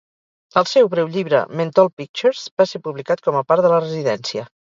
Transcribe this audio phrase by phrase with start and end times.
[0.61, 4.47] El seu breu llibre "Menthol Pictures" va ser publicat com a part de la residència.